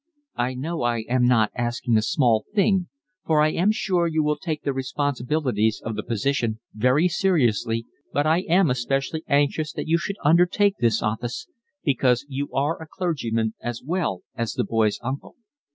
I 0.37 0.55
know 0.55 0.81
I 0.81 1.01
am 1.07 1.25
not 1.27 1.51
asking 1.53 1.95
a 1.95 2.01
small 2.01 2.45
thing, 2.55 2.87
for 3.23 3.39
I 3.39 3.49
am 3.51 3.71
sure 3.71 4.07
you 4.07 4.23
will 4.23 4.35
take 4.35 4.63
the 4.63 4.73
responsibilities 4.73 5.79
of 5.79 5.95
the 5.95 6.01
position 6.01 6.59
very 6.73 7.07
seriously, 7.07 7.85
but 8.11 8.25
I 8.25 8.39
am 8.49 8.71
especially 8.71 9.23
anxious 9.27 9.71
that 9.73 9.87
you 9.87 9.99
should 9.99 10.17
undertake 10.25 10.77
this 10.79 11.03
office 11.03 11.45
because 11.83 12.25
you 12.27 12.51
are 12.51 12.81
a 12.81 12.87
clergyman 12.87 13.53
as 13.61 13.83
well 13.85 14.23
as 14.33 14.53
the 14.53 14.63
boy's 14.63 14.97
uncle. 15.03 15.35